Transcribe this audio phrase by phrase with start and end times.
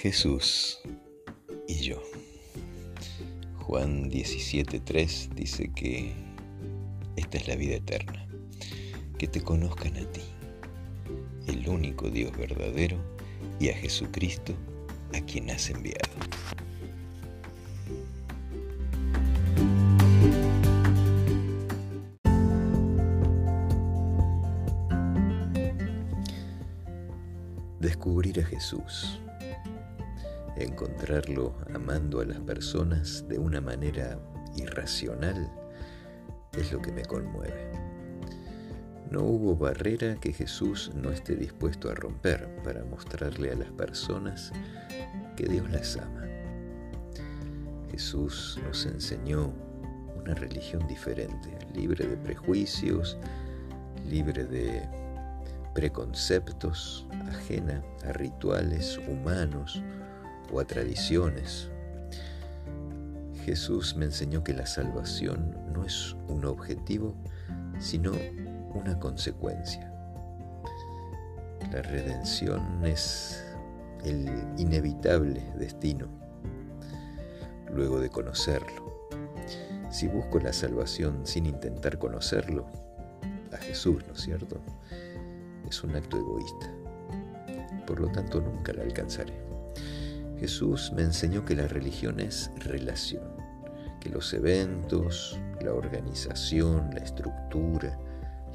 [0.00, 0.80] Jesús
[1.68, 2.00] y yo.
[3.58, 6.14] Juan 17.3 dice que
[7.16, 8.26] esta es la vida eterna,
[9.18, 10.22] que te conozcan a ti,
[11.48, 12.96] el único Dios verdadero,
[13.58, 14.54] y a Jesucristo,
[15.12, 16.08] a quien has enviado.
[27.80, 29.20] Descubrir a Jesús
[30.62, 34.18] encontrarlo amando a las personas de una manera
[34.56, 35.50] irracional
[36.52, 37.70] es lo que me conmueve.
[39.10, 44.52] No hubo barrera que Jesús no esté dispuesto a romper para mostrarle a las personas
[45.36, 46.26] que Dios las ama.
[47.90, 49.52] Jesús nos enseñó
[50.16, 53.18] una religión diferente, libre de prejuicios,
[54.08, 54.88] libre de
[55.74, 59.82] preconceptos, ajena a rituales humanos,
[60.52, 61.70] o a tradiciones.
[63.44, 67.14] Jesús me enseñó que la salvación no es un objetivo,
[67.78, 68.12] sino
[68.74, 69.92] una consecuencia.
[71.72, 73.44] La redención es
[74.04, 76.08] el inevitable destino
[77.72, 79.08] luego de conocerlo.
[79.90, 82.66] Si busco la salvación sin intentar conocerlo,
[83.52, 84.60] a Jesús, ¿no es cierto?
[85.68, 86.72] Es un acto egoísta.
[87.86, 89.49] Por lo tanto, nunca la alcanzaré.
[90.40, 93.22] Jesús me enseñó que la religión es relación,
[94.00, 97.98] que los eventos, la organización, la estructura,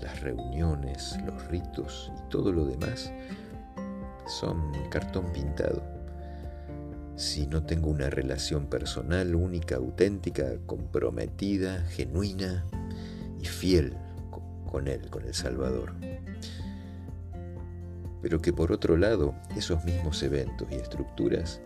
[0.00, 3.12] las reuniones, los ritos y todo lo demás
[4.26, 5.82] son cartón pintado.
[7.16, 12.64] Si no tengo una relación personal única, auténtica, comprometida, genuina
[13.38, 13.94] y fiel
[14.70, 15.92] con Él, con el Salvador
[18.24, 21.60] pero que por otro lado esos mismos eventos y estructuras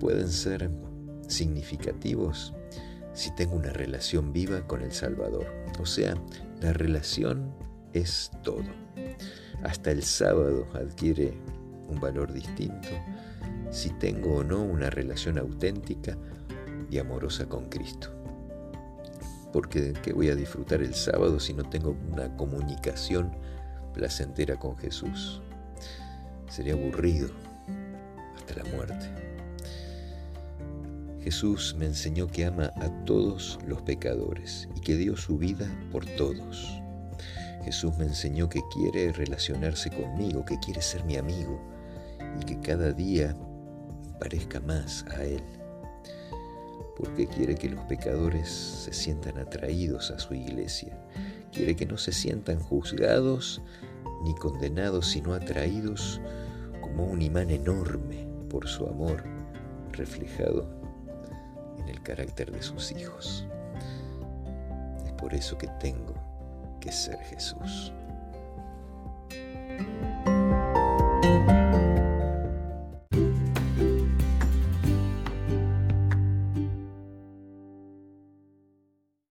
[0.00, 0.68] pueden ser
[1.28, 2.52] significativos
[3.12, 5.46] si tengo una relación viva con el Salvador.
[5.78, 6.16] O sea,
[6.60, 7.54] la relación
[7.92, 8.64] es todo.
[9.62, 11.38] Hasta el sábado adquiere
[11.86, 12.88] un valor distinto
[13.70, 16.18] si tengo o no una relación auténtica
[16.90, 18.08] y amorosa con Cristo.
[19.52, 23.30] Porque ¿qué voy a disfrutar el sábado si no tengo una comunicación
[23.94, 25.40] placentera con Jesús?
[26.50, 27.30] Sería aburrido
[28.36, 29.06] hasta la muerte.
[31.22, 36.04] Jesús me enseñó que ama a todos los pecadores y que dio su vida por
[36.16, 36.80] todos.
[37.64, 41.60] Jesús me enseñó que quiere relacionarse conmigo, que quiere ser mi amigo
[42.40, 43.36] y que cada día
[44.18, 45.42] parezca más a Él.
[46.96, 50.98] Porque quiere que los pecadores se sientan atraídos a su iglesia.
[51.52, 53.62] Quiere que no se sientan juzgados
[54.24, 56.20] ni condenados, sino atraídos
[56.90, 59.22] como un imán enorme por su amor
[59.92, 60.66] reflejado
[61.78, 63.46] en el carácter de sus hijos.
[65.06, 66.14] Es por eso que tengo
[66.80, 67.92] que ser Jesús.